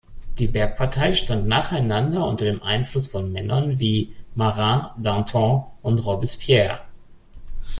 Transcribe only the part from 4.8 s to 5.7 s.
Danton